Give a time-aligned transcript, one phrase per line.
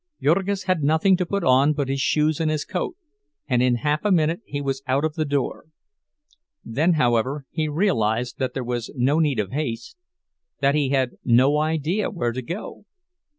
[0.19, 2.95] Jurgis had nothing to put on but his shoes and his coat,
[3.47, 5.65] and in half a minute he was out of the door.
[6.65, 9.95] Then, however, he realized that there was no need of haste,
[10.59, 12.85] that he had no idea where to go.